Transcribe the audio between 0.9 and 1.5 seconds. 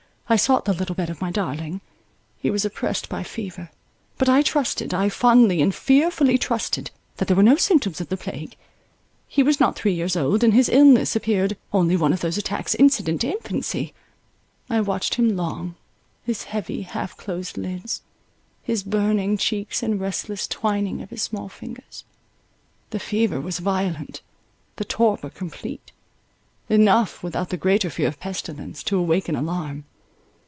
bed of my